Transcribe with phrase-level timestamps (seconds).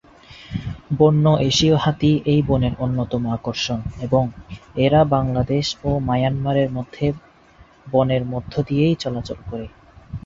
[0.99, 4.23] বন্য এশীয় হাতি এই বনের অন্যতম আকর্ষণ এবং
[4.77, 7.05] এরা বাংলাদেশ ও মায়ানমারের মধ্যে
[7.87, 9.67] বনের মধ্য দিয়েই চলাচল করে।